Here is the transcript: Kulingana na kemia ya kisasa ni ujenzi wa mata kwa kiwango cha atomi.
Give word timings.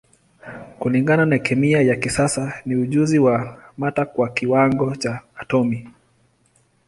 Kulingana 0.79 1.25
na 1.25 1.39
kemia 1.39 1.81
ya 1.81 1.95
kisasa 1.95 2.61
ni 2.65 2.75
ujenzi 2.75 3.19
wa 3.19 3.63
mata 3.77 4.05
kwa 4.05 4.29
kiwango 4.29 4.95
cha 4.95 5.21
atomi. 5.35 5.89